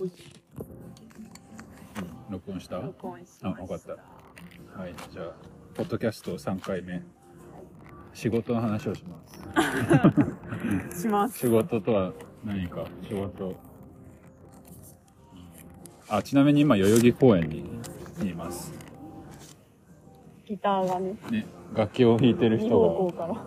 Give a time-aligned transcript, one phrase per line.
[0.00, 0.12] うん
[2.30, 2.76] 録音した？
[2.76, 3.48] 録音しあ。
[3.48, 3.92] わかった。
[4.80, 5.32] はい、じゃあ、
[5.74, 7.02] ポッドキャスト3回目。
[8.12, 9.16] 仕事の話をしま
[10.92, 11.00] す。
[11.02, 11.38] します。
[11.38, 12.12] 仕事とは
[12.44, 13.54] 何か、仕事。
[16.08, 17.64] あ、ちなみに今、代々木公園に
[18.30, 18.72] います。
[20.44, 23.44] ギターがね、ね、楽器を弾いてる2人が。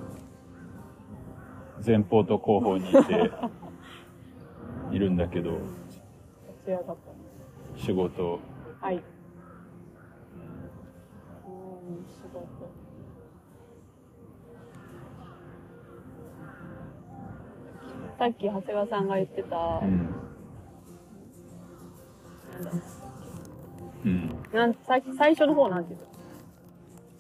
[1.86, 3.32] 前方と後方にいて、
[4.92, 5.58] いるんだけど、
[6.62, 7.82] 立ち上がった。
[7.82, 8.40] 仕事、
[8.80, 8.96] はい。
[8.96, 9.02] うん、
[12.08, 12.72] 仕事。
[18.20, 20.16] さっき長谷川さんが言ってた、うん。
[22.54, 22.72] なんだ
[24.06, 24.30] うん。
[24.54, 25.02] なん最
[25.34, 26.02] 初の方なんて言う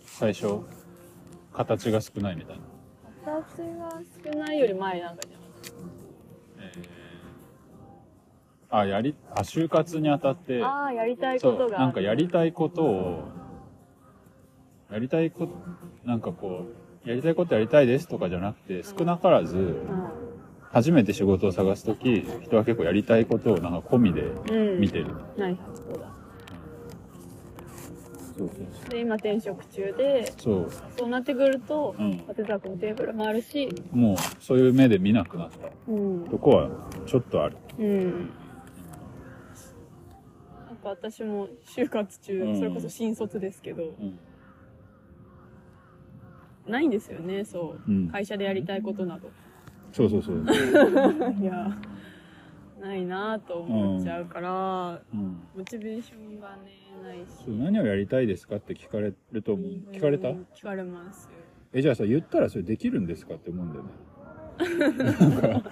[0.05, 0.59] 最初、
[1.51, 2.59] 形が少ないみたい
[3.25, 3.31] な。
[3.31, 5.41] の形が少ないより前なんかじゃん。
[5.41, 6.00] えー
[8.71, 11.77] あ、やり、あ、就活にあたって、ああ、やりたいことが。
[11.77, 13.29] なんかやりたいことを、
[14.89, 15.53] やりたいこと、
[16.05, 16.65] なんかこ
[17.05, 19.75] う、やりたいことやりたいですとかじゃなくて、少なからず、う
[20.71, 24.49] 初めて仕事を探すとき、人は結構やりたいことをなんか込みでん。
[24.49, 24.79] うん。
[24.79, 25.07] 見てる。
[25.37, 26.07] はい、そうだ。
[28.37, 30.71] そうそうで、今転職中で、そう。
[30.97, 36.25] そうなってくると、うんのテーブルもあるし、もう、そういう目で見なくなったうん。
[36.29, 36.69] とこは、
[37.05, 37.57] ちょっとある。
[37.77, 38.29] うん。
[40.81, 44.19] か私も就活中、うんそれこそ新卒ですけど、うん。
[46.67, 47.91] ないんですよね、そう。
[47.91, 49.29] うん会社でやりたいことなど。
[49.93, 50.43] そうそうそう。
[51.41, 51.77] いや、
[52.81, 55.37] ないなぁと思っちゃうから、うん。
[55.55, 56.71] モチベーションがね、
[57.03, 57.43] ないし。
[57.45, 59.67] そう何をやりたいですかって聞かれると思う。
[59.91, 60.29] 聞かれた？
[60.29, 61.31] うん聞かれますよ。
[61.73, 65.63] え、じゃあさ、言ったらそれできるんですかって思うんだよね。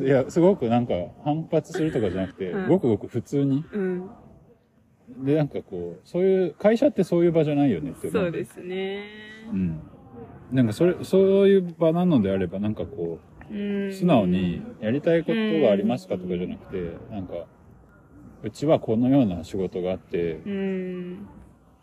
[0.00, 3.64] いや、すごくなんか反発するとかじゃなくて、うんごくごく普通に。
[3.72, 4.10] うん。
[5.08, 9.04] で、なんかこう、そういう、会社ってそういう場じゃないよねって思そうですね。
[9.52, 9.80] うん。
[10.52, 17.34] なんかそれ、そういう場なのであれば、なんかこう素直に、やりたいことがありますかとかじゃなくて、なんか、
[18.42, 21.28] うちはこのような仕事があって、うん。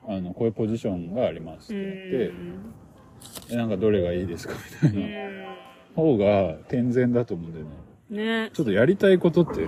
[0.08, 4.54] あの、こういうポジションがありますうって言って、なんかどれがいいですか
[4.84, 5.56] みたいな
[5.96, 8.46] 方が健全だと思うんだよね。
[8.46, 8.52] ね。
[8.54, 9.68] ちょっとやりたいことって、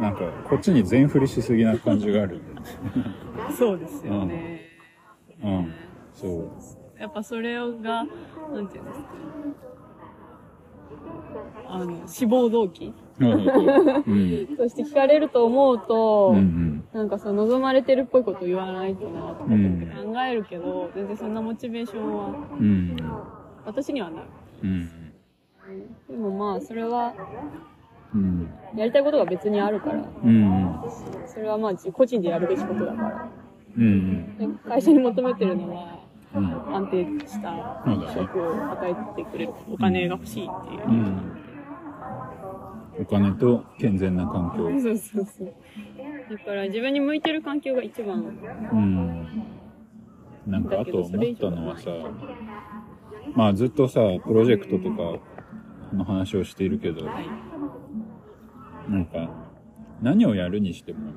[0.00, 2.40] なんか、こっちに全振りしすぎな感じがある。
[3.56, 4.60] そうですよね。
[5.42, 5.74] うん。
[6.14, 7.00] そう。
[7.00, 9.06] やっぱそれが、なんていうんですか。
[11.66, 13.32] あの、志望動機うん。
[13.32, 14.56] うん。
[14.56, 16.84] として聞かれると思うと、うん。
[16.92, 22.26] なんかその望まれてるっぽいこと言わないとなとかってうん考えるけど、全然そんなモチベーションは
[22.58, 22.96] うん。
[23.64, 24.24] 私にはない。
[24.64, 24.88] うん。
[26.08, 27.14] でもまあそれは
[28.14, 28.50] うん。
[28.76, 30.80] やりたいことが別にあるから、うん。
[31.26, 33.28] それはまあ自個人でやるべきことだから。
[33.76, 34.36] うん。
[34.36, 36.00] で会社に求めてるのは
[36.34, 36.76] うん。
[36.76, 37.84] 安定した
[38.14, 40.88] 職を与えてくれるお金が欲しいっていう。
[40.88, 41.36] うん。
[43.00, 44.70] お金と健全な環境。
[44.80, 45.54] そうそうそう。
[46.30, 48.22] だから自分に向いてる環境が一番。
[48.72, 49.26] うん。
[50.46, 51.90] なんかあと思ったのはさ、
[53.34, 55.18] まあずっとさ、プロジェクトとか
[55.94, 57.26] の話をしているけど、はい。
[58.90, 59.28] なんか、
[60.02, 61.12] 何をやるにしても、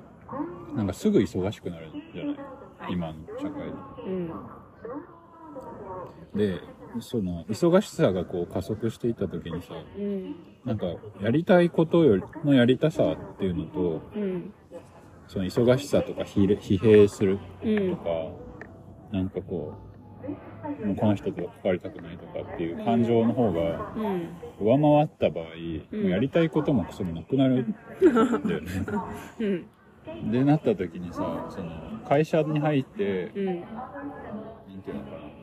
[0.76, 2.36] なんかすぐ忙しくなるじゃない？
[2.90, 3.70] 今の社会
[4.06, 4.32] うん。
[6.36, 6.62] で。
[6.94, 10.36] で、その、忙しさがこう加速していった時にさ、うん。
[10.66, 10.86] なんか、
[11.20, 14.54] やりたいことよりのやりたさっていうのと、うん。
[15.28, 17.96] その忙しさとか疲弊するうん。
[17.96, 18.10] とか、
[19.12, 19.93] なんかこう、
[20.86, 23.62] もうこの人と関わりたくないとかっていう感情の方が
[23.96, 24.30] うん。
[24.60, 25.46] 上回った場合、
[25.92, 27.76] うんもうやりたいこともクソもなくなるん
[28.48, 28.86] だよね。
[29.40, 30.32] うん。
[30.32, 33.46] で、なった時にさ、その、会社に入って、うん。
[33.46, 35.43] なんていうのかな、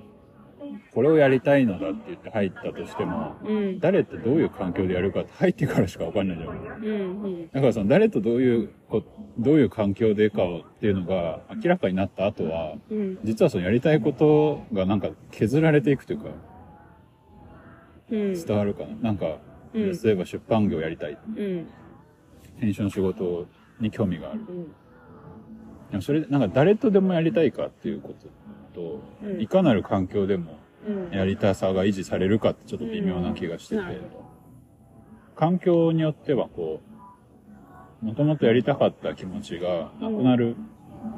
[0.93, 3.81] これをやりたいのだって言って入ったとしても、うん。
[3.81, 6.51] 誰とどういう環境でやるかって入ってからしかわかんないじゃん。
[6.51, 7.23] うん。
[7.23, 7.49] うん。
[7.51, 9.03] だからその誰とどういうこ、
[9.39, 13.19] どういう環境でかをっていうのが明らかになった後は、うん。
[13.25, 16.29] 実はそのやりたいことがなんか削られていくというか、
[18.11, 18.35] うん。
[18.35, 18.89] 伝わるかな。
[19.03, 19.27] なんか、
[19.73, 21.19] うん例えば出版業やりたい。
[21.37, 21.69] うん。
[22.59, 23.47] 編集の仕事
[23.81, 24.41] に興味がある。
[24.41, 24.65] うん。
[25.91, 28.15] でもそれ、なんか誰とでもやりたいかっていうこ
[28.75, 30.59] とと、うんいかなる環境でもうん。
[31.13, 33.83] やりたさが維持されるかってちょっと微妙な気がしてて、
[35.37, 36.81] 環境によってはこ
[38.03, 40.57] う、もともとやりたかった気持ちがなくなる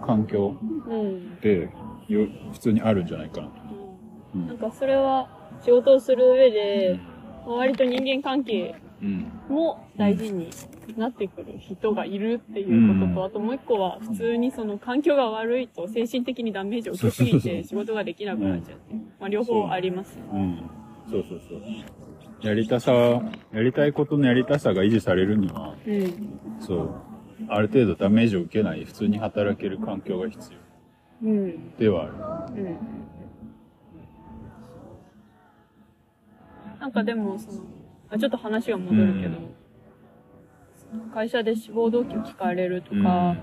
[0.04, 0.56] 環境。
[1.38, 1.70] って
[2.08, 3.52] よ普通にあるんじゃないかなと。
[4.34, 4.46] うん。
[4.48, 5.28] なんかそれは
[5.64, 7.00] 仕事をする上で、
[7.46, 9.32] 割と人間関係うん。
[9.48, 10.50] も大事に
[10.96, 18.94] なってくる人がいるっていうことと、うんあともう一個は普通にその環境が悪いと精神的にダメージを受けすぎて仕事ができなくなっちゃって。
[19.20, 20.24] まあ両方ありますよ。
[20.32, 20.58] うん。
[21.10, 21.62] そうそうそう。
[22.42, 23.22] やりたさ、や
[23.62, 26.58] りたいことのやりたさが維持されるには、うん。
[26.60, 26.90] そう。
[27.48, 31.76] ある程度ダメージを受けない、普通に働ける環境が必要うん。
[31.76, 32.12] ではある。
[32.56, 32.76] うん。
[36.80, 37.60] なんかでも、その、
[38.10, 39.38] あちょっと話が戻るけど、
[41.14, 43.36] 会社で志望動機を聞かれるとか、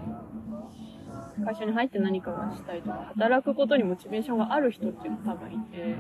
[1.46, 5.96] 会社に入って何かがしたいとか、働くことにモチベーションがある人っていうのが多分いて、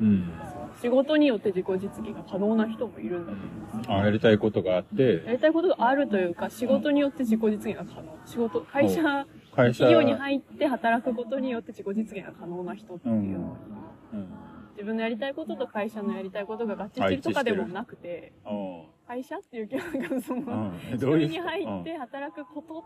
[0.00, 0.32] うん。
[0.80, 3.94] 仕事によって自己実現が可能な人もいるんだと思うんですよ。
[3.94, 5.22] あ、やりたいことがあって。
[5.24, 8.18] や、りたいことがあるというか、仕事によって自己実現が可能。
[8.26, 13.38] 仕事、会社、会社、企業に入って働くことによって自己実現が可能な人っていう。
[13.38, 13.56] のは、
[14.12, 14.26] うん。
[14.72, 20.98] 自分のやりたいことと会社のやりたいことが合致してるとかでもなくて、おう会社っていうなんかその、うん。
[20.98, 22.84] そ どうに入って働くこと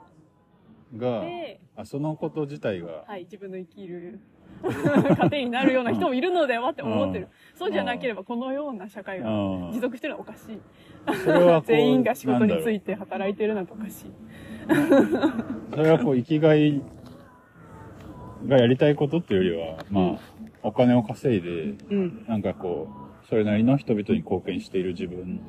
[0.92, 4.20] うんが、で、あ、そのこと自体が、はい、自分の生きる
[4.62, 7.28] 糧になるような人もいるのではって思ってる。
[7.54, 10.60] そうじゃなければこのような社会がうん持続してるのはおかしい。
[11.24, 14.12] それはこう 全員が仕事について働いてるなんておかしい。
[15.74, 16.82] それはこう、生きがい
[18.46, 20.18] がやりたいことっていうよりは、まあ、
[20.62, 22.24] お金を稼いで、うん。
[22.26, 22.88] なんかこ
[23.24, 25.40] う、それなりの人々に貢献している自分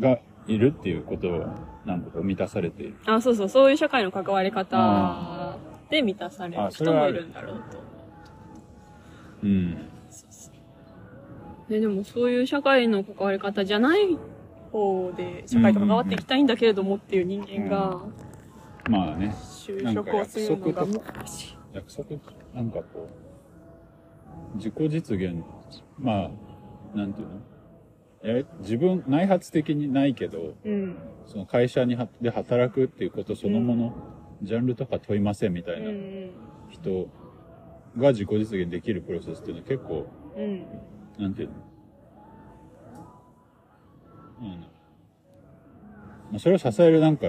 [0.00, 1.46] がいるっていうことを、
[1.84, 2.96] なんかこう満たされている。
[3.06, 5.56] あ、そうそう、そういう社会の関わり方
[5.90, 7.62] で満たされる人もいるんだろうと。
[9.42, 9.70] うん。
[11.68, 14.18] ね、でもそういう社会の関わり方じゃない
[14.70, 18.00] 方で社会と関わっていきたいんだけれどもっていう人間が
[18.88, 21.58] まあね、就職をするのが難しい。
[21.72, 22.20] 約束、
[22.54, 23.08] なんかこ
[24.54, 25.42] う、自己実現、
[25.98, 26.30] まあ、
[26.96, 27.40] なんていうの？
[28.26, 30.96] え自分、内発的にないけど、うん。
[31.26, 33.92] その会社にはで働くっていうことそのもの、
[34.42, 36.30] ジャンルとか問いませんみたういな、ん。
[36.70, 37.08] 人
[37.98, 40.06] が自己実現できるプロセスっていうのは結構、
[40.36, 40.64] うん。
[41.18, 41.54] なんていうの？
[44.40, 44.60] うん。
[46.30, 47.26] まあ、それを支えるなんか、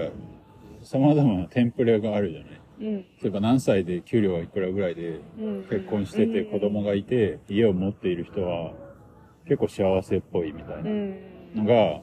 [0.82, 2.60] 様々なテンプレがあるじゃない？
[2.80, 2.96] うん。
[3.22, 5.62] 例えば何歳で給料はいくらぐらいでうん。
[5.68, 8.72] 結婚してて子供がいて家を持っている人は
[9.46, 11.16] 結構幸せっぽいみたいなうん。
[11.54, 12.00] のが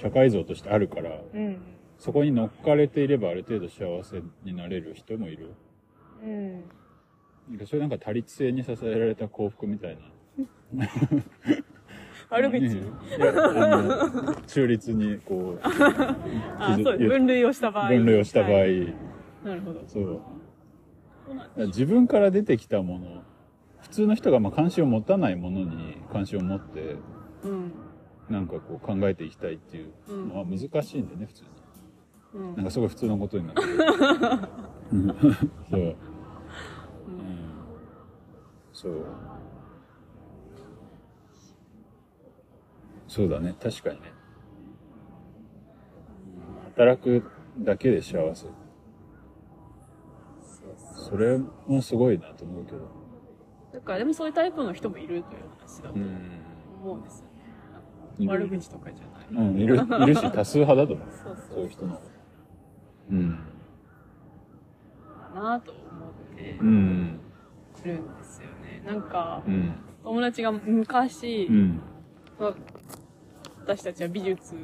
[0.00, 1.58] 社会像としてあるからうん。
[1.98, 5.54] そこに乗っかれていればある程度幸せになれる人もいる。
[6.22, 6.52] うん。
[7.50, 9.98] なんかそれなんか多律性に支えられた幸福みたい
[10.72, 10.86] な。
[12.30, 12.60] 悪口？
[12.60, 12.82] ね
[13.16, 17.88] いや、あの、中立にこう、 あ、そう、分類をした場合。
[17.88, 18.94] 分類をした場合、はい
[19.44, 19.82] なるほど。
[19.86, 20.20] そう。
[21.68, 23.22] 自分から出てきたもの、
[23.88, 26.96] 普通の人がまあ関心を持たないものに関心を持って、
[27.42, 27.72] うん。
[28.28, 31.48] なんかこう考えていきたいっていうのは難しいんでね、普通に。
[31.48, 33.68] うんなんかすごい普通のことになってる。
[34.92, 35.08] うん
[35.70, 35.80] そう。
[35.80, 35.96] うん。
[38.72, 39.04] そう。
[43.06, 44.12] そうだね、確かにね。
[46.76, 47.22] 働く
[47.60, 48.46] だけで幸せ。
[50.92, 52.97] それもすごいなと思うけど。
[53.88, 55.22] だからでもそういうタイプの人もいるという
[55.58, 56.42] 話だとうん。
[56.82, 57.30] 思うんですよね。
[58.18, 59.48] いる悪口とかじゃない。
[59.48, 61.08] うん、いる、いるし、多数派だと思う。
[61.10, 62.00] そうそうそういう人の。
[63.10, 63.38] うん。
[65.34, 67.20] かなと思ってうん。
[67.82, 68.82] るんですよね。
[68.86, 69.72] なんか、うん。
[70.04, 71.80] 友達が昔、うん。
[72.38, 72.54] まあ
[73.62, 74.60] 私たちは美術の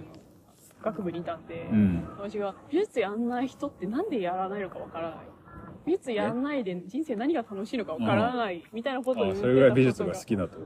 [0.83, 2.05] 学部にいたんで、うん。
[2.19, 5.19] 友達が美術やんない人ってなんでやらないのかわからない。
[5.87, 10.59] 美術やんないで人生何が楽しいのかわからないみたいなことを言ってたあそれぐらい美術が好きだと。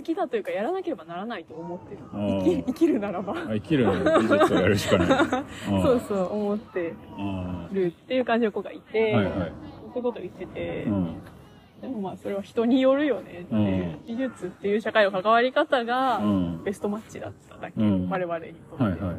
[0.00, 1.98] 好きだというかやらなければならないと思ってる。
[2.12, 3.34] 生き生きるならば。
[3.34, 5.08] あ生きる美術をやるしかない。
[5.82, 9.34] そうそう思ってあるっていう感じの子がいて、はいはい。
[9.34, 11.16] そういうこと言ってて、うん。
[11.82, 16.64] でもまあそれは人によるよねって、うん美術っていう社会の関わり方がうん。
[16.64, 19.16] ベストマッチだっただけ、うん我々にとって、はいはい。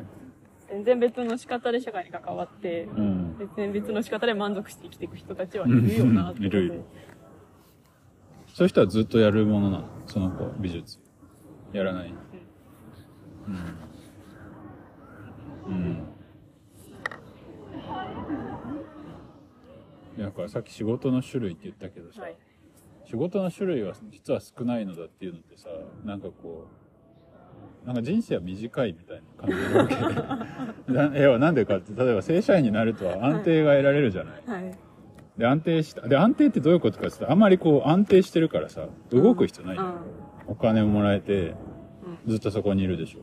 [0.71, 3.35] 全然別の仕方で社会に関わって、うん。
[3.37, 6.81] 全然別の仕方で満足して生きていく人たちはいるよなっているいる
[8.53, 9.85] そういう人はずっとやるものなの？
[10.07, 10.97] その子、美術。
[11.73, 12.13] やらない？
[15.67, 15.73] うん。
[15.73, 16.03] うん。
[20.17, 22.37] いやだからさっき仕事の種類って言ったけどさ、はい
[23.03, 25.67] 仕事の種類は実は少ないのだっていうのってさ、
[26.05, 26.80] なんかこう、
[27.85, 34.43] なんか人生は短いみたいな感じなわけな要はなんでかって、例えば正社員になると安定が得られるじゃない。
[34.45, 34.77] はい
[35.37, 36.07] で、安定した。
[36.07, 39.95] で、安定ってどういうことかって言ったら、あんまりこう安定してるからさ、動く必要ないじゃん。
[40.47, 41.55] お金をもらえて、
[42.27, 43.19] ずっとそこにいるでしょ。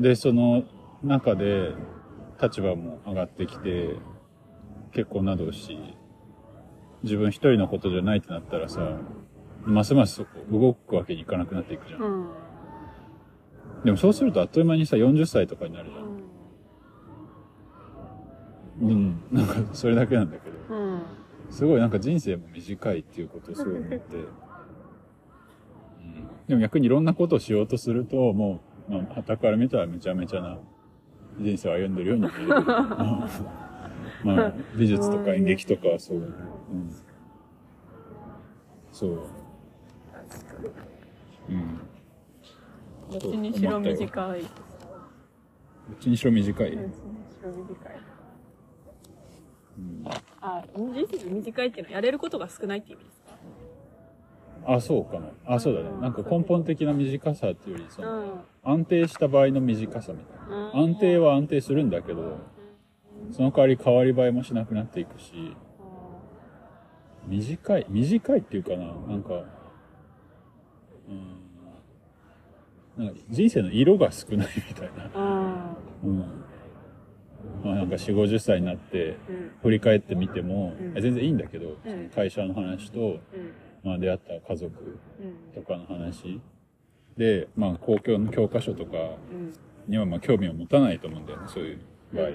[0.00, 0.64] で、その
[1.02, 1.72] 中で
[2.40, 3.96] 立場も上がってきて、
[4.92, 5.76] 結婚などをし、
[7.02, 8.98] 自分一人のことじゃないってなったらさ、
[9.64, 12.02] ますますそこ動くわけにいかなくなっていくじゃん。
[12.02, 12.28] うん。
[13.84, 16.04] でもそうするとあっという間にさ、40歳とかになるじゃん。
[18.90, 19.22] うん。
[19.30, 20.56] なんかそれだけなんだけど。
[20.74, 21.02] うん。
[21.50, 23.96] すごいなんか人生も短いっていうことをすごい思って。
[24.16, 24.24] うん、
[26.48, 30.58] でも逆にいろんなことをしようとすると、もう、まあ、旗から見たらめちゃめちゃな
[31.38, 32.48] 人生を歩んでるように見える。
[34.24, 36.18] まあ、美術とか演劇とかはそう。
[36.18, 36.32] うん。
[38.90, 39.10] そう。
[41.50, 41.78] うん。
[43.10, 44.40] どっちにしろ短い。
[44.42, 44.50] どっ
[46.00, 46.70] ちにしろ短い。
[46.76, 48.00] どっちにしろ短い。
[49.76, 50.04] うん
[50.40, 53.34] あ、人生短いっていうのはやれることが少ないって意味ですか？
[54.74, 55.28] あ、そうかな。
[55.46, 55.90] あ、そうだね。
[56.00, 58.40] なんか根本的な短さっていうより、その、うん。
[58.62, 60.70] 安定した場合の短さみたいな。
[60.74, 62.38] 安定は安定するんだけど、
[63.32, 65.56] その代わり変わり映えもしなくなっていくし、
[67.26, 69.34] 短い、短いっていうかな、なんか、
[71.08, 71.43] うん、
[72.96, 75.10] なんか人生の色が少ないみたいな。
[75.14, 76.18] あうん。
[77.64, 79.16] まあなんか4、50歳になって。
[79.62, 83.18] 振り返ってみても、うん全然いいんだけど、うん会社の話と、うん。
[83.82, 84.98] まあ出会った家族
[85.54, 85.62] うん。
[85.62, 86.40] とかの話
[87.16, 89.52] で、まあ公共の教科書とかうん。
[89.88, 91.78] にはまあ興味を持たないと思うんだよね、そういう
[92.12, 92.28] 場合。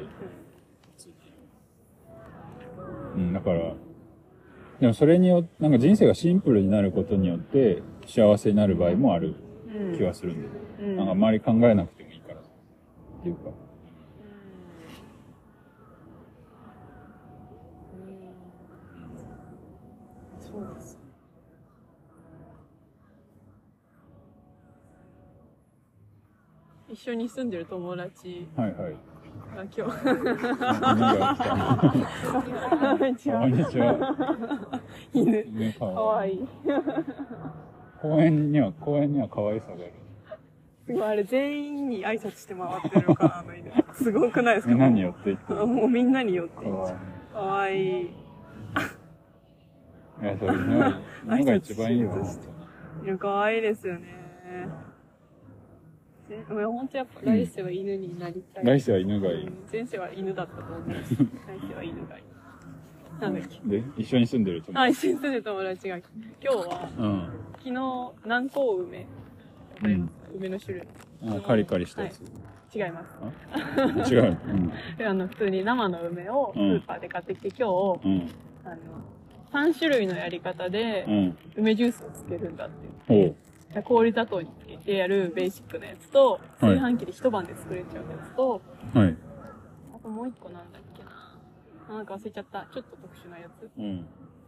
[3.15, 3.73] うん、だから、
[4.79, 9.35] でもそれによって、なんか人生がシンプルになることによって幸せになる場合もあるうん。
[9.98, 10.59] 気はするんだよね。
[10.79, 10.98] うん。
[10.98, 12.39] なんかあんまり考えなくてもいいから。
[12.39, 12.43] っ
[13.24, 13.50] ていうか。
[20.39, 21.00] そうです。
[26.89, 28.95] 一緒に住んでる友達はいはい。
[29.55, 29.88] が今日、こ
[33.05, 33.53] んにちはこん。
[33.53, 34.15] にちは。
[35.13, 35.74] 犬。
[35.74, 36.48] かわいい。
[38.01, 39.91] 公園には、公園には可愛さがある。
[40.87, 43.71] すごい、あれ全員に挨拶して回ってるのかな、あの犬。
[43.93, 44.73] すごくないですか？
[44.73, 45.67] みんなに寄っていってる。
[45.67, 46.65] もうみんなによって。
[46.65, 46.95] かわいい。
[47.33, 48.01] かわいい。
[50.21, 50.79] いや、そういうの
[51.45, 54.19] が、一番いいわ、挨拶本犬かわいいですよね。
[56.27, 58.65] ぜ本当やっぱ来世は犬になりたい。
[58.65, 59.47] 来世は犬がいい。
[59.47, 61.15] うん前世は犬だったと思うし、
[61.47, 62.23] 来世は犬がいい。
[63.19, 63.59] なんだっけ？
[63.65, 66.05] で、一緒に住んでるとあ、一緒に住んでる友達が、今
[66.41, 67.29] 日は、うん。
[67.57, 68.97] 昨日、南高梅。
[68.99, 69.03] わ
[69.81, 70.88] かります梅の種類。
[71.27, 72.21] あカリカリしたやつ。
[72.73, 73.03] 違いま
[74.05, 74.13] す。
[74.13, 74.38] 違う。
[74.47, 74.71] うん。
[74.97, 78.29] で あの、普通に生の梅をスーパーで買ってきて、今日、うん。
[78.65, 78.75] あの、
[79.51, 81.38] 3種類のやり方でうん。
[81.55, 82.69] 梅ジュースをつけるんだっ
[83.07, 83.27] ていう。
[83.27, 83.35] おう。
[83.83, 88.61] 氷砂糖につけてやるベーシックなやつと、はい炊飯器で一晩で作れちゃうやつと、
[88.93, 89.15] はい。
[89.95, 90.88] あともう一個なんだっけ？
[91.89, 92.01] な。
[92.03, 92.67] んか忘れちゃった。
[92.74, 93.69] ちょっと特殊なやつ。
[93.77, 94.05] うん。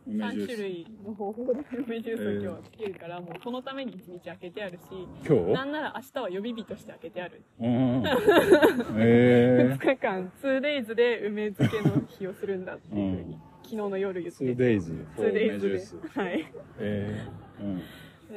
[0.08, 0.58] 梅ジュ3種。
[0.58, 4.80] 類の方法で梅ジュースを今日はつけるから、もうそのために1日開けてあるし、
[5.28, 5.54] 今日？
[5.54, 7.42] なんなら明日は予備日として開けてある。
[7.60, 8.04] うん。
[8.98, 14.40] え2日間、2days で梅漬けの日をするんだっていうふうに、昨日の夜言っー。
[14.40, 14.78] てて。
[14.80, 16.20] 2days for 梅 2days で。
[16.20, 16.54] はい。
[16.80, 17.64] えー。
[17.64, 17.82] うん。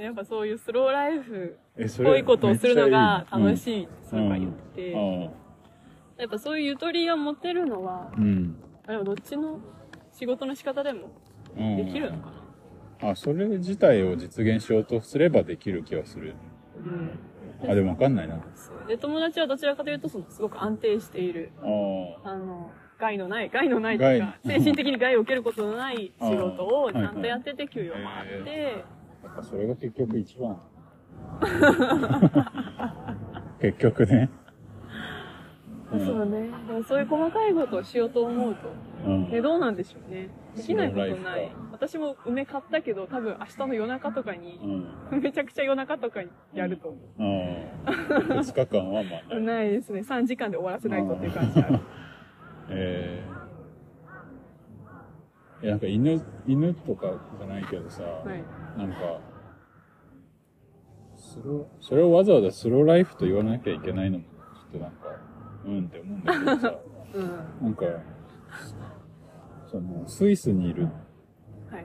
[0.02, 3.56] やっぱそういうスローライフっぽいことをするのが楽い。
[3.56, 5.20] しいその子は言ってて、うん。
[5.22, 5.30] や
[6.26, 8.56] っぱそういうゆとりが持てるのは、うん。
[8.86, 9.58] あでもどっちの
[10.12, 11.10] 仕事の仕方でも
[11.56, 11.76] うん。
[11.76, 12.30] できるのか
[13.00, 13.10] な。
[13.10, 16.34] あ、それ自体を実現しようとすればできる気はする。
[17.62, 17.70] うん。
[17.70, 18.38] あ、でもわかんないな。
[18.86, 22.32] で、友達はどちらかというと、その、すごく安定している、ああ。
[22.32, 28.84] あの、害のない、害のないというか、害精神的に害を受けることのない仕事をちゃんとやってて給与もあって、
[29.22, 30.60] やっぱそれが結局一番。
[33.60, 34.28] 結局ね。
[35.94, 36.50] うんそうね。
[36.88, 38.72] そういう細かいことをしようと思うと、
[39.06, 39.28] うん。
[39.32, 40.28] え、どうなんでしょうね。
[40.56, 41.50] できないことない。
[41.72, 44.58] 私も梅買ったけど、多分明日の夜中とかうに、
[45.16, 45.20] ん。
[45.20, 48.42] めちゃくちゃ夜中とかにやると思うん。
[48.42, 49.40] 二日間はまあう。
[49.40, 49.56] ない。
[49.56, 50.00] ないですね。
[50.00, 51.78] 3時間で終わらせないとっていう感じある。
[52.70, 55.66] えー。
[55.66, 58.44] え、なんか犬、犬とかじゃないけどさ、はい。
[58.78, 59.20] なんか、
[61.16, 64.24] スロー、それをわざわざスローライフと言わなきゃいけないのも、
[64.54, 65.08] ちょっとなんか、
[65.66, 66.78] うんって思うんだけどさ、
[67.14, 67.28] うん。
[67.62, 67.84] なんか、
[69.70, 70.90] その、スイスにいるは
[71.72, 71.84] いはい。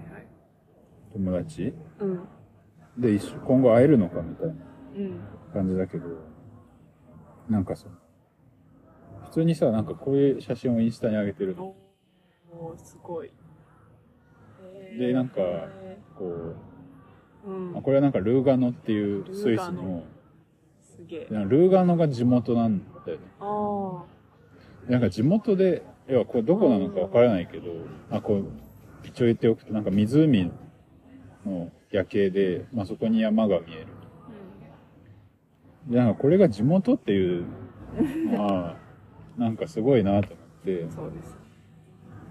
[1.13, 2.21] 友達うん。
[2.97, 4.53] で一緒、今後会えるのかみたいな
[4.97, 5.19] うん。
[5.53, 6.05] 感じだけど、
[7.49, 7.87] なんかさ、
[9.25, 11.75] 普通にさ、なんかこういう写真をインスタに上げてるの。
[12.51, 13.31] おー、すごい。
[14.61, 17.81] えでなんかえこーうんう、あ。
[17.81, 20.03] これはなんかルーガノっていうスイスの
[20.99, 21.27] すげえ。
[21.29, 23.23] ルーガノが地元なんだよね。
[23.39, 24.03] あ
[24.89, 27.71] なんか地元で、要はこれどこなのかわからないけど、
[28.11, 28.45] あ、こう、
[29.07, 30.51] 一応言っておくと、なんか湖
[31.45, 33.87] の夜景で、まあそこに山が見える。
[35.87, 35.91] あ。
[35.91, 37.45] で、なんかこれが地元っていう
[38.31, 38.77] のは、
[39.37, 41.37] なんかすごいなと思ってうん。、そうです。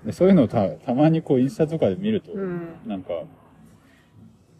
[0.04, 2.68] でそういうのをたたまにこうインスタとかで見ると、うん。
[2.87, 3.22] なんか、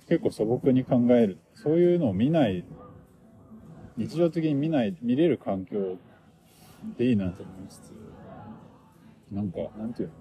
[0.09, 1.39] 結構素朴に考える。
[1.55, 2.65] そういうのを見ない、
[3.99, 5.97] 日常的に見ない、見れる環境
[6.97, 7.93] でいいなと思いつつ、
[9.33, 10.15] なんか、なんていうの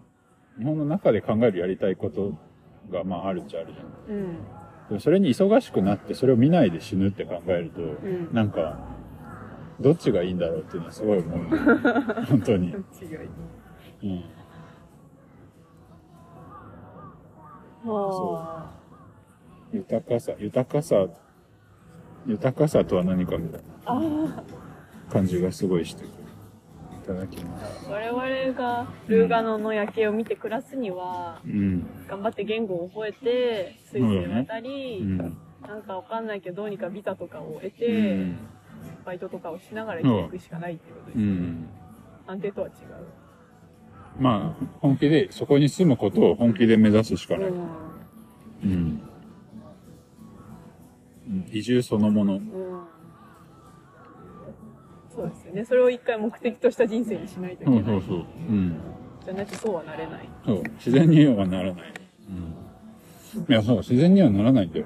[0.58, 2.34] 日本の中で考えるやりたいこと
[2.92, 4.18] が、まああるっちゃあるじゃん。
[4.18, 4.34] うん。
[4.90, 8.80] でもそれに忙しくなって、それを見ないで死ぬって考えると、んなんか、
[9.80, 11.40] どっちがいいんだろうっていうのはすごい思う。
[12.26, 12.70] 本当に。
[12.70, 12.76] 違い。
[14.04, 14.24] うん。
[17.86, 18.72] は
[19.72, 21.08] 豊かさ、豊かさ、
[22.28, 24.44] 豊かさとは何かみたいな
[25.10, 26.06] 感じがすごいして。
[26.06, 27.88] いただきます。
[27.88, 27.92] あ。
[27.92, 31.88] 我々がルーガノの夜景を見て暮らすには、うん。
[32.06, 35.18] 頑張って言語を覚えて、スイスに渡り、うん。
[35.18, 38.38] なんかわかんないけど、どうにかビザとかを得うて、ん。
[39.06, 41.20] バイトとかをしながら生きていくしかないっていうことです。
[41.20, 41.70] うん。
[42.28, 42.74] 安定とは違う。
[44.20, 47.52] まあ、本気で、そこに住むことを本気で目指すしかない。
[48.66, 49.02] うん。
[51.28, 51.34] うん。
[51.34, 52.36] うん移住そのもの。
[52.36, 52.42] うん。
[55.14, 55.66] そうですよね。
[55.66, 57.84] それを一回目的とした人生にしないといけない。
[57.84, 58.18] そうそうそう。
[58.18, 58.80] うん。
[59.26, 60.30] じゃないとそうはなれない。
[60.46, 60.64] そう。
[60.78, 61.94] 自然にはならない。
[63.36, 63.52] うん。
[63.52, 63.78] いや、そう。
[63.78, 64.86] 自然にはならないんだよ。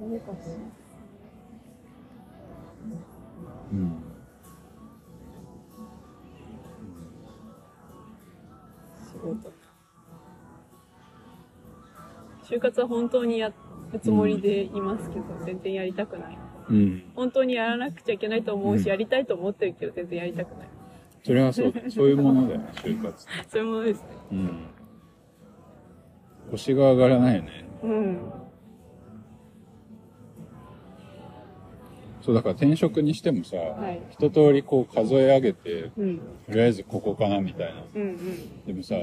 [0.00, 0.10] うん。
[0.10, 0.71] 難しい。
[12.52, 13.54] 就活は本当にやる
[14.00, 16.38] つもりでいますけど、全然やりたくない。
[16.68, 17.02] うん。
[17.14, 20.68] 本当にやらなくちゃいけないと思うし、うんやりたいと思ってるけど、全然やりたくない。
[21.24, 21.80] それはそうだ。
[21.88, 23.26] そういうものだよね、就活。
[23.48, 24.06] そういうものですね。
[24.32, 24.50] うん。
[26.50, 27.64] 腰が上がらないよね。
[27.82, 28.18] うん。
[32.20, 34.02] そう、だから転職にしてもさ、はい。
[34.10, 36.18] 一通りこう数え上げて、うん。
[36.18, 37.82] とりあえずここかなみたいな。
[37.94, 38.64] うんうん。
[38.66, 38.94] でもさ、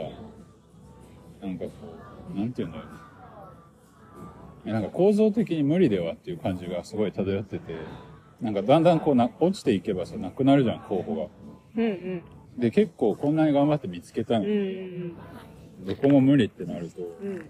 [1.42, 1.72] なんかこ
[2.36, 3.09] う、なんていうんだろう
[4.74, 7.74] なんか構造的に無理ではっていう感じがすごい漂ってて、
[8.42, 11.28] なんかだんだんこうな、落ちていけばさ、なくなるじゃん、候補が。
[11.76, 12.60] うんうん。
[12.60, 15.14] で、結構こんなに頑張って見つけたのうんうん
[15.86, 17.28] どこも無理ってなると、うん。
[17.28, 17.46] うん。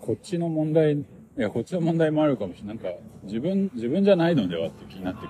[0.00, 1.04] こっちの問題、い
[1.36, 2.76] や、こっちの問題もあるかもしれない。
[2.76, 5.28] なんか、自分、自分じゃないのではって気になってくる。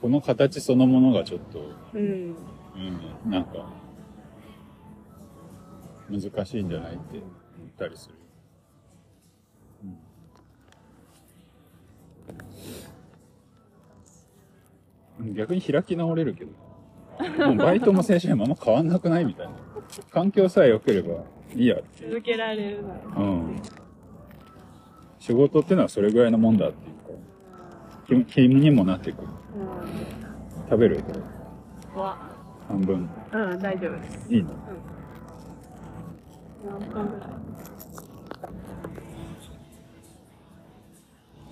[0.00, 1.60] この形そのものがちょっと、
[1.94, 2.00] うん。
[2.00, 2.36] うん。
[3.24, 3.66] うん、なんか、
[6.10, 7.22] 難しいんじゃないって言っ
[7.78, 8.15] たりする。
[15.36, 16.52] 逆に開き直れるけど。
[17.46, 19.52] もうバイトも正社員もあんま変わんなくないみたいな。
[20.10, 22.08] 環境さえ良ければいいやって。
[22.08, 22.84] 続けられる。
[23.16, 23.62] うん。
[25.18, 29.28] 仕事ってのはそれぐらいのもんだっていうか、気気にもなってくる。
[30.68, 31.02] 食べる
[31.94, 32.00] うん。
[32.00, 32.18] わ。
[32.68, 33.08] 半分。
[33.32, 34.34] うん、大丈夫です。
[34.34, 34.50] いいの？
[36.68, 37.28] 何分ぐらい？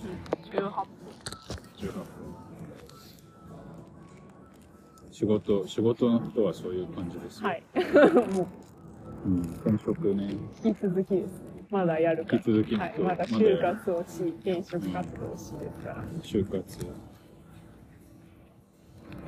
[0.03, 0.09] うん、
[0.51, 0.71] 18分。
[1.77, 2.14] 18分。
[5.15, 7.47] 仕事、仕事の人はそういう感じですよ。
[7.47, 7.63] はい。
[8.35, 8.49] も
[9.23, 9.41] う、うん。
[9.65, 10.29] 転職ね。
[10.61, 11.63] 引き続きですね。
[11.71, 12.37] まだやるから。
[12.37, 12.93] 引き続きはい。
[12.97, 16.03] そうまだ就活をし、転職活動をしですから。
[16.21, 16.85] 就活。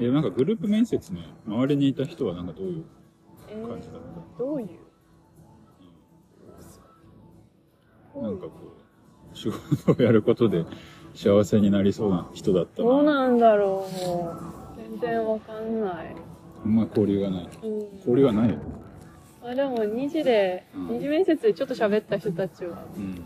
[0.01, 2.85] え、なんかグループ面接の周りにいた人はなんかどういう
[3.49, 4.67] え感じだっー、どういう？
[8.13, 8.51] たなんかこ
[9.33, 10.65] う、仕事をやることで
[11.15, 13.27] 幸せになりそうな人だったどうな。
[13.27, 13.87] なんだろ
[14.53, 14.56] う。
[14.99, 16.15] 全然わかんない。
[16.65, 17.49] あんま交流がない。
[17.63, 17.97] うん。
[17.97, 18.55] 交流がないよ。
[19.43, 23.21] あでも、二次で、うん二次面接でちょっと喋った人たちは、うん。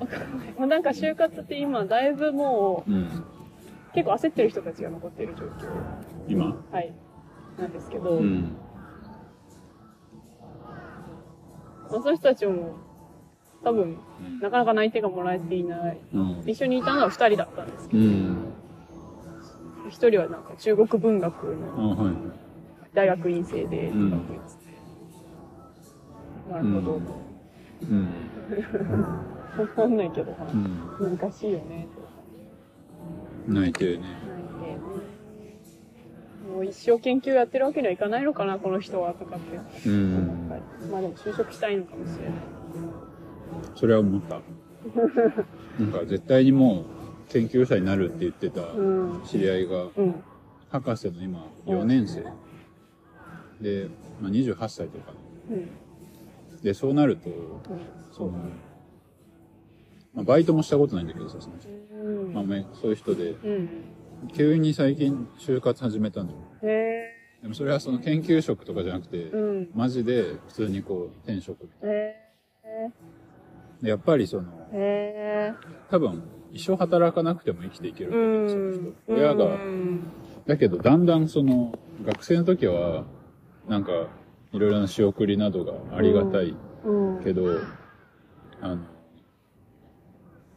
[0.00, 0.52] わかんない。
[0.58, 2.94] もうなんか就活って今、だいぶもうん。
[3.04, 3.08] う、
[3.94, 5.68] 結構焦ってる人たちが残ってる状況。
[6.28, 6.56] 今？
[6.70, 6.92] はい。
[7.58, 8.56] なんですけど、うん。
[11.90, 12.74] まあ、その人たちも、
[13.62, 15.98] 多分、うんなかなか内定がもらえていない。
[16.12, 16.42] うん。
[16.46, 18.36] 一緒にいたのは二人だったんですけうん。
[19.84, 21.34] ど、一人はなんか中国文学
[21.76, 22.14] あ、のはい。
[22.94, 24.34] 大学院生で、とかうん言ってて、
[26.50, 27.00] なるほど。
[27.90, 28.08] うん。
[29.58, 30.34] わかんないけど、
[31.00, 31.16] うん。
[31.18, 31.86] 難しいよね、
[33.46, 33.52] と。
[33.52, 34.02] 内定ね。
[34.02, 34.48] なん
[36.46, 39.88] で、もう一生研究やってるわけにはいかないのかな、この人は、とかって。
[39.88, 40.48] うん。
[40.90, 42.34] まあでも就職したいのかもしれない。
[43.74, 44.40] それは思った。
[45.78, 46.84] なんか絶対にもう
[47.34, 49.22] 研究者になるって言ってたうん。
[49.26, 50.22] 知り合いが、うん。
[50.70, 52.22] 博士の今4年生。
[53.60, 53.88] で、
[54.20, 55.12] まあ、28歳とか。
[55.50, 55.68] うん。
[56.62, 57.30] で、そうなると、
[58.12, 58.30] その、
[60.14, 61.68] まあ、バイトもしたことないんだけどさ、その人。
[61.68, 62.32] うん。
[62.32, 63.68] まあ、めそういう人で、うん。
[64.32, 66.36] 急に最近就活始めたのよ。
[66.62, 69.70] でもそれはその研究職とかじゃなくて、うん。
[69.74, 71.68] マジで普通にこう転職。
[71.82, 72.14] へ
[73.82, 74.44] でやっぱりその。
[75.90, 76.22] 多分
[76.54, 78.72] 一生働かなくても生きていけるうそのん。
[78.72, 78.94] 人。
[79.08, 80.04] 親がう、ん。
[80.46, 83.04] だけどだんだんその、学生の時は、
[83.68, 83.92] なんか、
[84.52, 87.24] いろいろな仕送りなどがありがたいうん。
[87.24, 87.60] けど、
[88.60, 88.78] あの、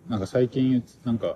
[0.08, 1.36] なんか最近、なんか、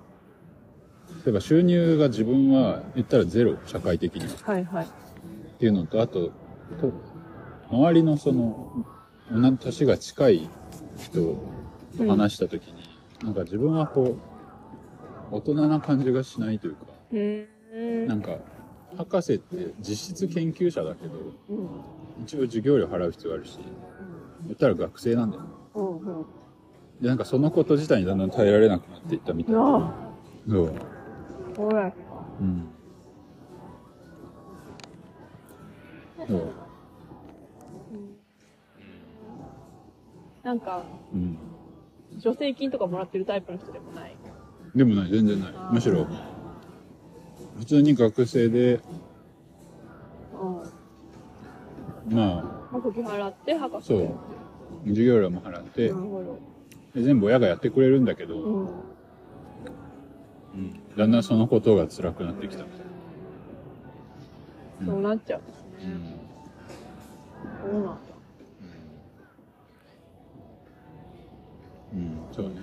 [1.24, 4.52] 例えば収入が自分は言ったらゼロ、社会的には。
[4.52, 4.84] はいはい。
[4.84, 4.88] っ
[5.58, 6.30] ていうのと、あと、
[6.80, 6.92] と
[7.70, 8.86] 周りのその、
[9.30, 10.48] 同じ年が近い
[10.98, 11.20] 人
[11.98, 12.82] と話したときに、
[13.22, 14.31] なんか自分はこう、
[15.32, 18.06] 大人な感じがしないというか、うん。
[18.06, 18.36] なんか、
[18.98, 21.14] 博士って実質研究者だけど、
[21.48, 22.22] うん。
[22.22, 23.58] 一応授業料払う必要あるし、
[24.44, 25.48] 言ったら学生なんだよね。
[25.74, 25.98] うん。
[26.00, 26.26] うん。
[27.00, 29.60] で、なんかそのこと自体にだんだん耐えられなくなっていったみたいな。
[29.60, 29.92] あ
[30.46, 30.68] そう。
[30.68, 31.94] あ、ほら。
[32.40, 32.68] うん。
[36.28, 36.52] そう。
[40.42, 41.38] なんか、うん。
[42.20, 44.16] 助成金とかもらってるタイプの人でもない。
[44.74, 45.52] でもない、全然ない。
[45.70, 46.08] むしろ、
[47.58, 48.80] 普通に学生で、
[50.32, 50.36] う
[52.10, 52.14] ん。
[52.14, 53.88] まあ、まあ、時払って、博士。
[53.88, 54.88] そう。
[54.88, 55.92] 授業料も払って。
[56.94, 58.66] で全部親がやってくれるんだけど、うん。
[60.54, 62.64] うんだんだんそのことが辛くなってきた。
[64.84, 65.98] そうなっちゃうんですね。
[67.62, 67.92] そうなんだ。
[71.92, 71.98] うん。
[71.98, 72.56] うん、そうね。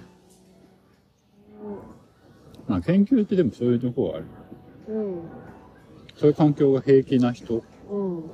[2.69, 4.25] まあ研究ってでもそういうとこはある。
[4.87, 5.29] うん。
[6.15, 8.31] そういう環境が平気な人、うん。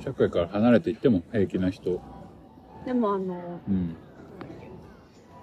[0.00, 2.00] 社会から離れていっても平気な人、
[2.84, 3.96] でもあの、うん。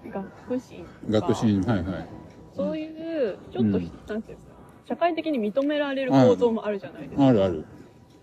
[0.10, 0.86] 学士。
[1.10, 1.36] 学。
[1.36, 2.08] 信、はいはい。
[2.56, 4.56] そういう、ちょっと、うんなんていうんですか。
[4.88, 7.28] 社会的に認められる構造もあるじゃないですか。
[7.28, 7.66] あるある。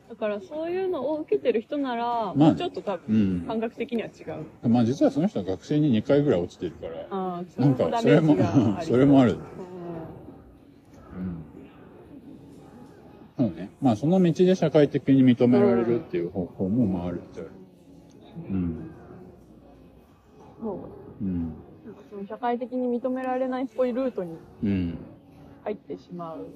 [0.09, 3.47] だからそういうのを受けてる人なら、まあもうちょっと多う分、ん。
[3.47, 4.25] 感覚的には違
[4.65, 4.69] う。
[4.69, 7.09] まあ実はその人は学生に2回ぐらい落ちてるから、
[7.59, 9.33] なんれもダかそれもそれもある。
[9.33, 9.37] う
[13.39, 13.49] うん。
[13.51, 13.71] そうね。
[13.81, 17.53] まあその道で社会的に認められるっていう方法もまああるっちゃある。
[18.51, 18.57] うん。
[18.57, 18.93] ん。
[20.61, 20.89] も
[21.21, 21.53] うん。
[21.85, 24.99] う、なんかその社会的に認められないっぽいルートにうん。
[25.65, 26.47] 入ってしまう。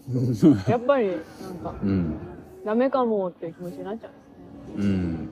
[0.69, 2.19] やっぱり、なんか、うん。
[2.65, 4.95] ダメかもっていう気持ちになっちゃうんですね。
[4.95, 5.31] うん。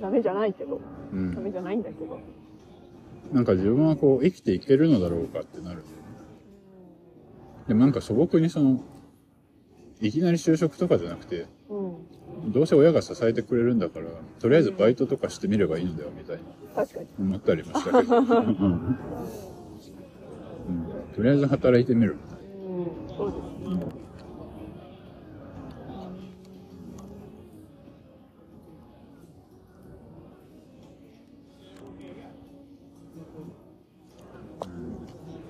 [0.00, 0.80] ダメじゃないけど、
[1.12, 1.34] うん。
[1.34, 2.20] ダメじゃないんだけど。
[3.32, 6.02] なんか自分はこう生きていけるのだろうかってなるんだよね。
[7.68, 8.80] でもなんか素朴にその、
[10.00, 12.52] いきなり就職とかじゃなくて、うん。
[12.52, 14.06] どうせ親が支えてくれるんだから、
[14.40, 16.42] とりあえずバイトとかしてみればいいのだよみたいな
[16.76, 17.06] 確かに。
[17.18, 18.16] 思ったりもしたけど。
[18.18, 18.32] うんう
[18.68, 18.96] ん
[21.16, 23.76] とりあえず働いてみるみたいうん、そうですね。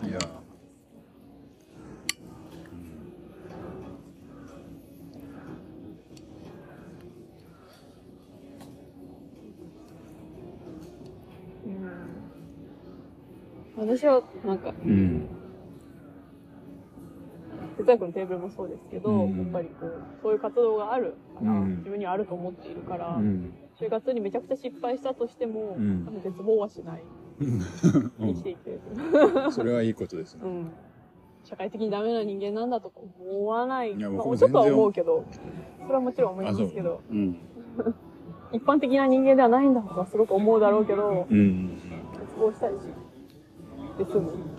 [0.02, 0.08] な。
[0.08, 0.18] いや。
[11.66, 11.68] う
[13.84, 13.88] ん。
[13.88, 15.28] 私は、なんか、うん。
[17.76, 23.52] 哲学のテーブルもそうですけど、うんやっぱりこう、そういう活動があるから、うん自分にはあると思っているから、うん。
[23.79, 27.02] 就活にめちゃくちゃ失敗したとしても、うん絶望はしない。
[27.38, 28.81] 生きていける。
[29.52, 30.40] それはいいことですね。
[30.44, 30.72] うん。
[31.44, 33.92] 社会的にダメな人間なんだとか思わない。
[33.92, 35.24] いやまあ、ちょっとは思うけど、
[35.83, 37.37] それはもちろん思いますけど、うん。
[38.52, 41.79] 一般的な人間ではないんだとかすごく思うだろうけど、うん。
[42.14, 42.81] 絶望したりし、
[43.98, 44.56] で済む。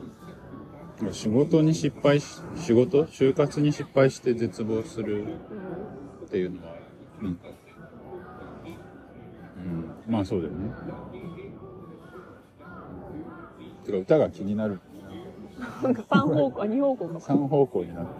[1.12, 3.06] 仕事に失敗し、仕事？
[3.06, 5.28] 就活に失敗して絶望するうん。
[6.26, 6.74] っていうのは、
[7.22, 7.48] なんか、
[10.08, 10.72] うん、まあそうだよね。
[13.86, 14.80] てか歌が気になる。
[15.82, 17.20] なんか三方向、あ、二方向かも。
[17.20, 18.18] 三方向になってる。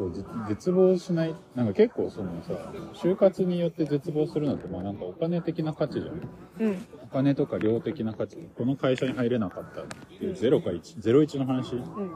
[0.00, 1.36] うん、そう、絶絶望しない。
[1.54, 2.54] なんか結構そのさ、
[2.94, 6.20] 就活によって絶望するのって、まあなんかお金的な価値じゃん。
[6.60, 6.86] うん。
[7.02, 8.36] お金とか量的な価値。
[8.56, 9.84] この会社に入れなかったっ
[10.18, 11.74] ていう0か1、01の話。
[11.76, 11.82] うん。
[11.82, 12.12] うん。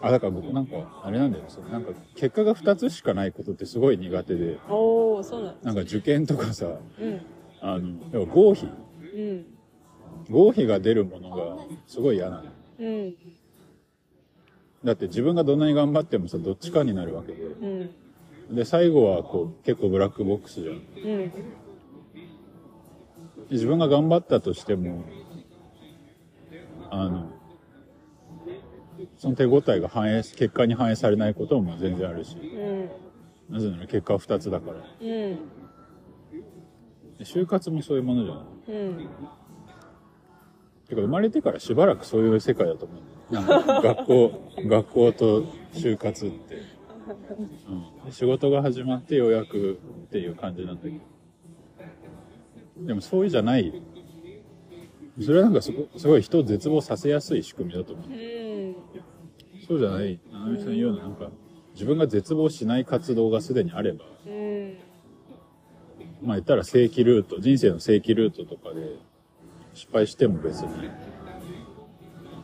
[0.00, 1.50] あ、だから僕なんか、あれなんだよね。
[1.50, 7.20] そのなんか、結果が2つしかないことってすごい苦手で、おー、そうなんなんか受験とかさ、うん。
[7.60, 8.66] あの、要は合否。
[9.14, 9.46] うん。
[10.30, 12.42] 合否が出るものがすごい嫌なの。
[12.78, 13.14] うん。
[14.84, 17.42] だって自分がどんなに頑張ってもさ、どっちかになるわけで。
[17.44, 18.54] うん。
[18.54, 20.74] で、最後はこう、結構ブラックボックスじゃん。
[20.74, 20.78] う
[21.24, 21.32] ん。
[23.50, 25.02] 自分が頑張ったとしても、
[26.90, 27.30] あの、
[29.16, 33.54] その手応えが反映、結果に反映されないことも全然あるし、うん。
[33.54, 34.76] なぜなら結果は二つだから。
[35.00, 35.06] うん。
[35.06, 35.38] で
[37.24, 38.44] 就活もそういうものじゃない？
[40.88, 40.94] うん。
[40.94, 43.02] てか生まれてからしばらくそういう世界だと思う。
[43.30, 44.32] 学校、
[44.66, 46.56] 学校と就活って。
[47.68, 50.98] うんで仕事が始まってようやくっていう感じなんだけど。
[52.86, 53.82] でもそういうじゃない。
[55.20, 58.06] それはなんかすごすごい人を絶望させやすい仕組みだと思う。
[58.06, 58.76] うん。
[59.66, 61.30] そうじゃない、あの人の言うようななんか、
[61.74, 64.76] 自分が絶望しない活動がすでにあれば、うん。
[66.22, 68.96] まあ言ったら正規ルート、人生の正規ルートとかで
[69.78, 70.90] 失敗しても別に、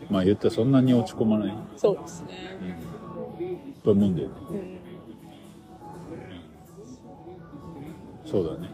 [0.08, 2.28] まあ言ったらそんなに落ち込まないそうですね。
[3.82, 4.34] と思うんだよね。
[4.50, 4.78] うん。
[8.24, 8.70] そうだね。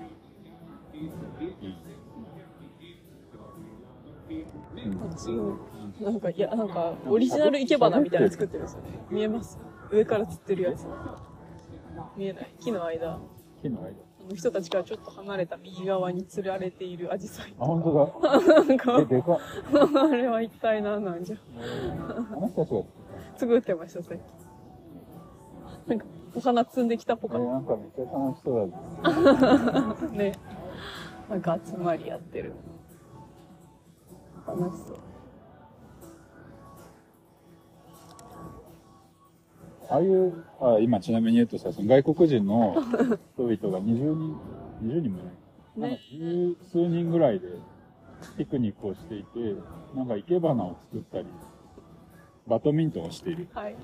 [4.77, 4.91] なん。
[6.01, 8.89] なんか、いや、なんか、オリジナル生け花みたいなの作ってるんですよね。
[9.11, 9.59] 見えます？
[9.91, 10.87] 上から釣ってるやつ。
[12.17, 12.55] 見えない？
[12.61, 13.19] 木の間。
[13.63, 14.10] 木の間。
[14.27, 17.55] あの人たちからちょっと離れた右側に釣られているアジサイ。
[17.59, 18.65] あ、本当だ。
[18.65, 19.39] なんか、え、でかっ。
[20.11, 21.37] あれは一体何なんじゃ。
[22.33, 22.83] あの人たちが、
[23.39, 24.21] 作ってました、さっき。
[25.89, 26.05] なんか、
[26.35, 30.01] お花摘んできたっぽえかっなんかめっちゃ楽しそうだ。
[30.01, 30.07] た。
[30.17, 30.33] ね。
[31.29, 32.53] なんか集まりやってる。
[34.47, 35.10] 楽しそう。
[39.91, 42.77] ああいう、あ今ちなみに言うとさ、その外国人の
[43.35, 44.37] 人々が20人、
[44.85, 45.19] 20人も
[45.77, 47.49] いなんか十数人ぐらいで
[48.39, 49.39] ピクニックをしていて、
[49.97, 51.27] なんか生け花を作ったり、
[52.47, 53.49] バドミントンをしている。
[53.53, 53.77] はい。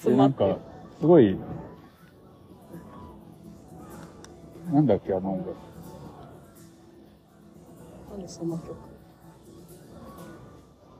[0.00, 0.16] 集で。
[0.16, 0.56] なんか、
[0.98, 1.36] すごい、
[4.72, 5.54] なんだっけ、あの音楽。
[8.10, 8.74] なんでその曲？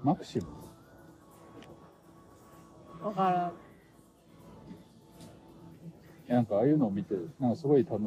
[0.02, 0.46] マクシム。
[3.02, 3.52] わからん。
[6.32, 8.06] いやなんかああいうのを見て、なんかすごい楽し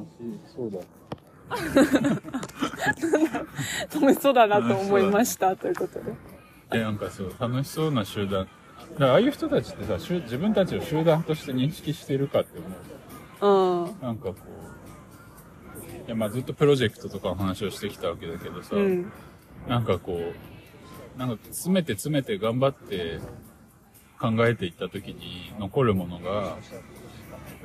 [0.56, 0.80] そうだ。
[3.94, 6.12] 楽しそうだなと思いました、ということで。
[6.72, 8.48] で、なんかそう、楽しそうな集団。
[8.94, 13.94] だからああいう人たちってさ、集自分たちを集団として認識してるかって思ううん。
[13.94, 19.12] と、なんかこう、いやまあずっとプロジェクトとかの話をしてきたわけだけどさ、うん。
[19.68, 20.20] なんかこ
[21.16, 23.20] う、なんか詰めて詰めて頑張って
[24.20, 26.58] 考えていった時に残るものが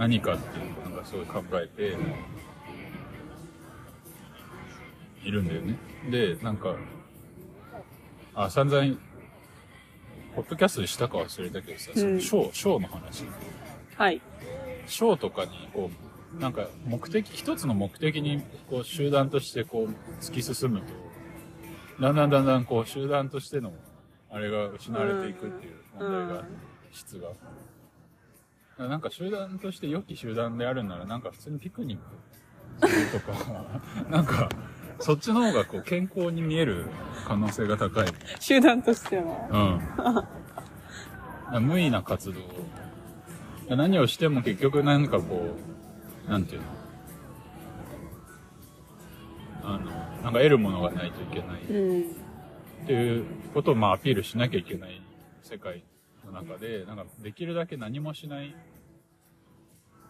[0.01, 1.95] 何かっていうのがすごい考えて
[5.23, 5.77] いるんだよね。
[6.11, 6.75] で、なんか、
[8.35, 8.97] あ、散々、
[10.35, 13.27] ポッドキャストでしたか忘れたけどさ、そのショー、ショーの話。
[13.95, 14.23] はい。
[14.87, 15.91] ショーとかに、こ
[16.35, 20.87] う、なんか目的、一つの目的に、こう、集団としてこう、突き進むと、
[22.01, 23.75] だんだんだんだんこう、集団としての、
[24.31, 26.45] あれが失われていくっていう問題が、
[26.91, 27.29] 質が。
[28.88, 32.01] なんか集団として良き集団であるなら、なんか普通にピクニッ
[32.81, 33.33] クするとか、
[34.09, 34.49] なんか、
[34.99, 36.87] そっちの方がこう、健康に見える
[37.27, 38.07] 可能性が高い。
[38.38, 40.29] 集団としては。
[41.53, 41.66] うん。
[41.66, 42.40] 無意な活動。
[43.77, 45.57] 何をしても結局なんかこ
[46.27, 46.66] う、なんていうの？
[49.62, 49.85] あの、
[50.23, 52.11] なんか得るものがないといけないうん。
[52.83, 55.03] っていうことをまあアピールしなきゃいけない
[55.43, 55.85] 世界
[56.25, 58.55] の中で、なんかできるだけ何もしない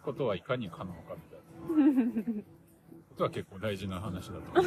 [0.02, 2.42] ことはいかに可能かみたいな。
[2.42, 4.64] ことは結構大事な話だと思う。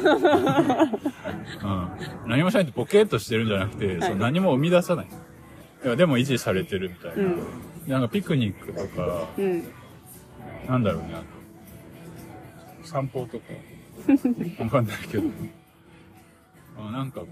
[2.24, 2.30] うん。
[2.30, 5.08] 何もしないってボケーっとしてるんじゃなくて、その何も生み出さない。
[5.84, 7.24] いやでも維持されてるみたいな。
[7.24, 9.64] うんでなんかピクニックとか、うん。
[10.66, 11.16] なんだろうね、
[12.82, 13.44] 散歩とか、
[14.64, 15.24] わかんないけど、
[16.78, 17.26] あなんかこ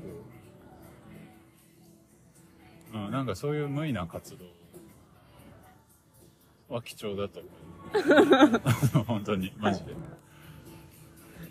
[2.92, 4.44] う、あなんかそういう無意な活動
[6.68, 7.52] は貴重だと思う。
[9.06, 9.94] 本当に、マジで。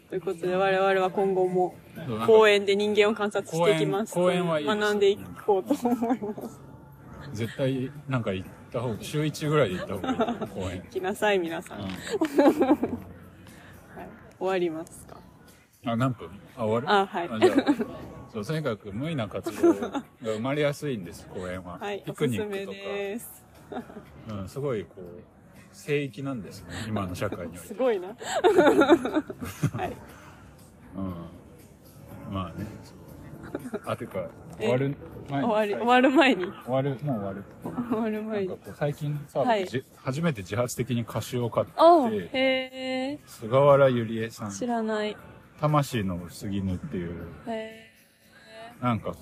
[0.09, 1.75] ということで、我々は今後も
[2.25, 6.59] 公園で人間を観察していきます公園はいいです学んでいこうと思います。
[7.33, 10.83] 絶対、なんか行った方が、週1ぐらいで行った方がいい、公園。
[10.91, 11.79] 来なさい、皆さん。
[11.79, 11.95] うはい。
[14.37, 15.15] 終わりますか？
[15.85, 15.89] ん。
[15.89, 16.29] あ、何分？
[16.57, 16.99] あ、終わる？
[17.01, 17.29] あはい
[18.33, 21.77] そう、とにかく無意な活動が生まれやすいんです、公園は。
[21.79, 22.77] はい、ピクニックとか。
[22.77, 23.45] です。
[24.29, 25.23] うん、すごいこう、
[25.73, 27.59] 聖域なんですよね今の社会において。
[27.59, 28.07] すごいな。
[28.07, 29.93] はい、
[30.95, 32.65] うん、まあね。
[33.85, 34.95] あてか終わる
[35.29, 35.47] 前に。
[35.47, 36.45] 終わ終わる前に。
[36.45, 37.43] 終わるもう終わる。
[37.89, 38.57] 終わる前に。
[38.75, 44.51] 最近さ、はい、初めて自発的に歌詞を買って菅原ゆりえさん。
[44.51, 45.17] 知らない。
[45.59, 47.27] 魂の薄絹っていう。
[48.81, 49.17] なんかこ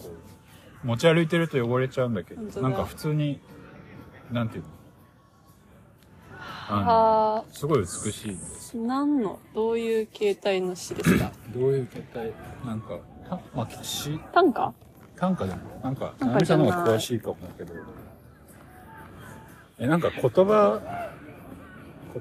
[0.84, 3.42] う持ち歩いてると汚れちゃうんだけどなんか普通に
[4.32, 4.70] なんていうの？
[6.74, 8.74] はすごい美しいんです。
[8.76, 11.32] あ、何の、どういう形態の詩ですか？
[11.54, 12.32] どういう形態？
[12.66, 14.74] なんか、たまあ、詩、短歌？
[15.16, 17.74] 短歌でも、なんか、短なみさんの方が詳しいかもだけど、
[19.80, 20.82] え、なんか言葉、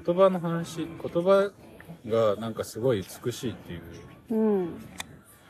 [0.05, 1.51] 言葉の話、言葉
[2.07, 3.81] がなんかすごい美しいっていう
[4.31, 4.35] う
[4.65, 4.73] ん。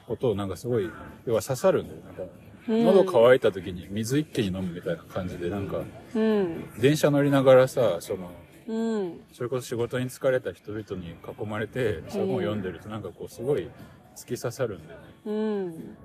[0.07, 0.89] ことをなんかすごい、
[1.25, 1.99] 要は刺さるんだよ。
[2.05, 2.23] なんか、
[2.67, 2.85] うん。
[2.85, 5.81] 喉乾いた時に水一気に飲むみたいな感じで、なんか、
[6.15, 6.69] うん。
[6.79, 8.31] 電車乗りながらさ、その、
[8.69, 9.19] うん。
[9.33, 13.69] それこそ仕事に疲れた人々に囲まれて、そういう本を読んでるとなんかこうすごい
[14.15, 15.05] 突き刺さるんだよね。
[15.25, 15.97] うん。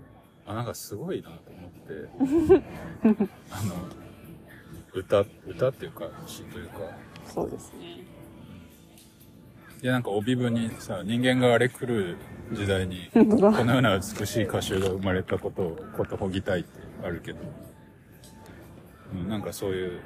[0.47, 3.75] あ、なんかすごいなと思って、 あの、
[4.95, 6.97] 歌、歌っていうか、詩というか、
[7.27, 8.05] そうですね。
[9.83, 12.17] で、なんか帯文にさ、人間があれ来る
[12.53, 16.69] 時代に、 このような美しい歌集が生まれたことを、ことほぎたいって
[17.03, 17.41] あるけど、
[19.13, 20.01] うん、なんかそういう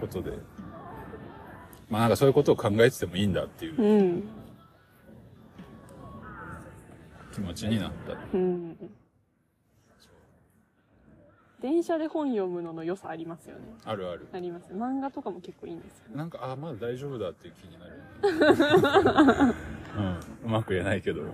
[0.00, 0.32] ことで、
[1.92, 4.22] まあなんかそういうことを考えててもいいんだっていううん。
[7.34, 8.14] 気持ちになった。
[8.32, 8.78] うん。
[11.60, 13.74] 電車で本読むのの良さありますよね。
[13.84, 14.26] あるある。
[14.32, 14.72] あります。
[14.72, 16.16] 漫画とかも結構いいんですよね。
[16.16, 19.54] なんか、あ、まだ大丈夫だっていう気になる。
[19.98, 21.24] うん、うまく言えないけど。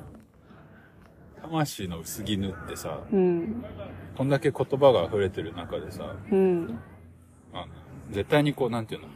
[1.41, 3.65] 魂の薄絹ってさ、うん。
[4.17, 6.81] こんだけ言葉が溢れてる中でさ、うん。
[7.53, 7.67] あの
[8.11, 9.09] 絶対にこう、なんていうの？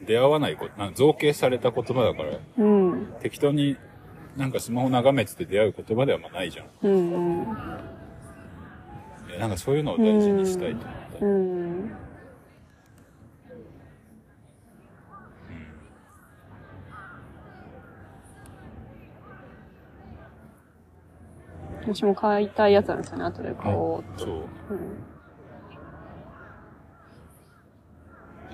[0.00, 3.14] 出会わないこと、なんか造形された言葉だから、うん。
[3.20, 3.76] 適当に
[4.36, 6.66] なんかスマホ眺めてて出会う言葉ではまあないじゃん。
[6.82, 7.42] うん。
[9.28, 11.24] いやなんかそういうのを大事にしたいと思った。
[11.24, 11.90] うん。
[21.86, 23.24] 私も買いたいやつなんですよね。
[23.24, 24.24] 後で買おうっと。
[24.24, 24.36] そう。
[24.36, 24.48] うん。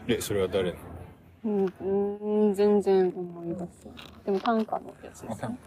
[0.09, 0.90] え、それは誰の？
[1.45, 3.69] うん、うん、全然思い出せない。
[4.25, 5.59] でも短歌のやつですね。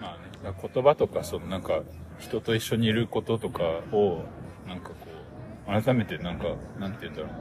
[0.00, 1.82] まあね、言葉とか、そのなんか、
[2.18, 4.24] 人と一緒にいることとかを、
[4.66, 4.96] なんかこ
[5.68, 7.32] う、改めてなんか、なんて言うんだろう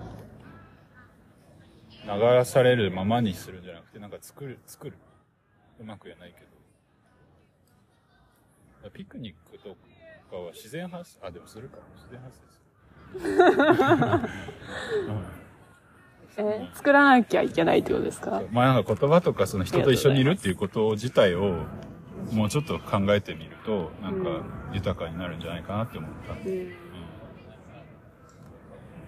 [2.08, 2.38] な。
[2.40, 4.98] 流されるままにするんじゃなくて、なんか作る、作る。
[5.80, 6.42] うまく言えないけ
[8.84, 8.90] ど。
[8.92, 9.76] ピクニックと
[10.30, 11.78] かは自然発生、あ、でもするか。
[11.96, 12.73] 自然発生する。
[13.16, 14.28] う ん
[16.36, 18.42] え、作らなきゃいけないってことですか？
[18.52, 21.58] まあなんか言葉とかその人と一緒にいるっていうこと自体を
[22.32, 24.42] もうちょっと考えてみるとなんか
[24.74, 26.34] 豊かになるんじゃないかなって思った。
[26.34, 26.74] うん。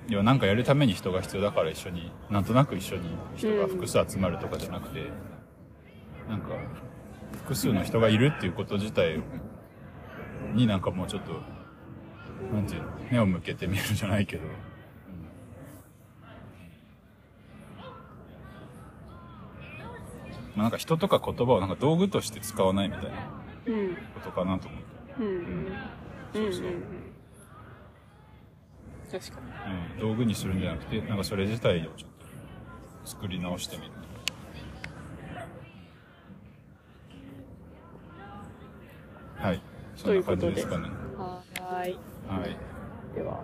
[0.08, 5.10] 要はなんかやるために人が必要だから一緒に、なんとなく一緒に人が複数集まるとかじゃなくて、
[6.30, 6.50] なんか
[7.38, 9.20] 複数の人がいるっていうこと自体
[10.54, 11.42] になんかもうちょっと、
[12.52, 14.44] なんていうの、目を向けてみるじゃないけど、
[20.56, 23.18] まあなんか人とか言葉をなんか道具として使わないみたいな
[23.68, 23.96] うん。
[24.14, 24.86] ことかなと思って。
[25.20, 25.28] うん。
[25.28, 25.78] うん。
[26.34, 26.84] そうそううん
[29.12, 32.10] 確かうん、道具にするんじゃなくて、なんかそれ自体をちょっ
[33.04, 33.92] と作り直してみる。
[39.40, 39.62] はい。
[39.96, 40.88] そんな感じですかね。
[40.88, 40.94] に。
[41.18, 42.15] はーい。
[42.28, 42.58] はい。
[43.16, 43.44] では。